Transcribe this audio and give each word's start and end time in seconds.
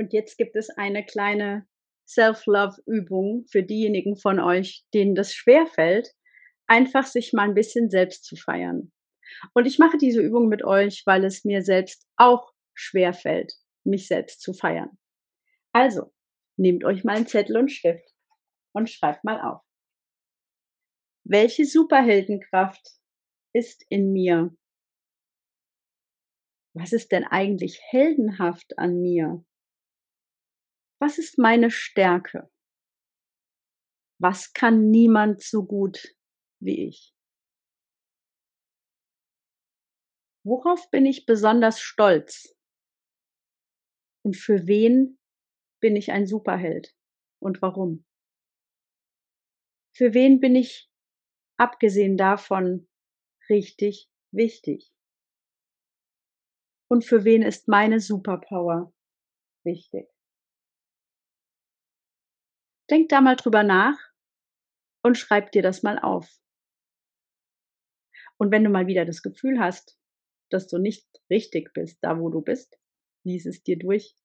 Und 0.00 0.14
jetzt 0.14 0.38
gibt 0.38 0.56
es 0.56 0.70
eine 0.70 1.04
kleine 1.04 1.66
Self-Love-Übung 2.08 3.44
für 3.50 3.62
diejenigen 3.62 4.16
von 4.16 4.40
euch, 4.40 4.82
denen 4.94 5.14
das 5.14 5.34
schwerfällt, 5.34 6.08
einfach 6.66 7.04
sich 7.04 7.34
mal 7.34 7.42
ein 7.42 7.52
bisschen 7.52 7.90
selbst 7.90 8.24
zu 8.24 8.34
feiern. 8.34 8.92
Und 9.52 9.66
ich 9.66 9.78
mache 9.78 9.98
diese 9.98 10.22
Übung 10.22 10.48
mit 10.48 10.64
euch, 10.64 11.02
weil 11.04 11.22
es 11.22 11.44
mir 11.44 11.60
selbst 11.60 12.08
auch 12.16 12.50
schwerfällt, 12.72 13.52
mich 13.84 14.08
selbst 14.08 14.40
zu 14.40 14.54
feiern. 14.54 14.96
Also, 15.72 16.14
nehmt 16.56 16.82
euch 16.82 17.04
mal 17.04 17.16
einen 17.16 17.26
Zettel 17.26 17.58
und 17.58 17.70
Stift 17.70 18.10
und 18.72 18.88
schreibt 18.88 19.22
mal 19.22 19.38
auf. 19.42 19.60
Welche 21.24 21.66
Superheldenkraft 21.66 22.88
ist 23.52 23.84
in 23.90 24.14
mir? 24.14 24.56
Was 26.72 26.94
ist 26.94 27.12
denn 27.12 27.24
eigentlich 27.24 27.78
heldenhaft 27.90 28.78
an 28.78 29.02
mir? 29.02 29.44
Was 31.00 31.16
ist 31.16 31.38
meine 31.38 31.70
Stärke? 31.70 32.50
Was 34.20 34.52
kann 34.52 34.90
niemand 34.90 35.42
so 35.42 35.64
gut 35.64 36.14
wie 36.60 36.88
ich? 36.88 37.14
Worauf 40.44 40.90
bin 40.90 41.06
ich 41.06 41.24
besonders 41.24 41.80
stolz? 41.80 42.54
Und 44.22 44.36
für 44.36 44.66
wen 44.66 45.18
bin 45.80 45.96
ich 45.96 46.12
ein 46.12 46.26
Superheld? 46.26 46.94
Und 47.42 47.62
warum? 47.62 48.04
Für 49.96 50.12
wen 50.12 50.38
bin 50.38 50.54
ich, 50.54 50.90
abgesehen 51.56 52.18
davon, 52.18 52.88
richtig 53.48 54.10
wichtig? 54.32 54.92
Und 56.90 57.06
für 57.06 57.24
wen 57.24 57.40
ist 57.40 57.68
meine 57.68 58.00
Superpower 58.00 58.92
wichtig? 59.64 60.10
Denk 62.90 63.08
da 63.08 63.20
mal 63.20 63.36
drüber 63.36 63.62
nach 63.62 63.98
und 65.02 65.16
schreib 65.16 65.52
dir 65.52 65.62
das 65.62 65.82
mal 65.82 65.98
auf. 65.98 66.28
Und 68.36 68.50
wenn 68.50 68.64
du 68.64 68.70
mal 68.70 68.86
wieder 68.86 69.04
das 69.04 69.22
Gefühl 69.22 69.60
hast, 69.60 69.98
dass 70.50 70.66
du 70.66 70.78
nicht 70.78 71.06
richtig 71.30 71.72
bist, 71.72 71.98
da 72.02 72.18
wo 72.18 72.30
du 72.30 72.40
bist, 72.40 72.78
lies 73.24 73.46
es 73.46 73.62
dir 73.62 73.78
durch 73.78 74.16